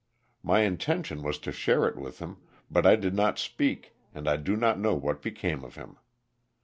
[0.41, 2.37] My intention was to share it with him,
[2.71, 5.95] but I did not speak and I do not know what became of him.